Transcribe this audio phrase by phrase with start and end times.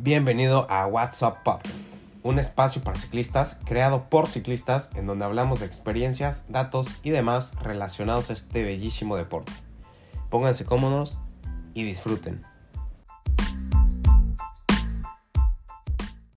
[0.00, 1.88] Bienvenido a WhatsApp Podcast,
[2.22, 7.56] un espacio para ciclistas creado por ciclistas en donde hablamos de experiencias, datos y demás
[7.60, 9.50] relacionados a este bellísimo deporte.
[10.30, 11.18] Pónganse cómodos
[11.74, 12.44] y disfruten.